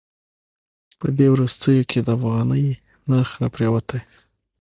په 0.99 1.07
دې 1.17 1.27
وروستیو 1.31 1.87
کې 1.89 1.99
د 2.03 2.07
افغانۍ 2.17 2.65
نرخ 3.09 3.31
راپریوتی. 3.43 3.99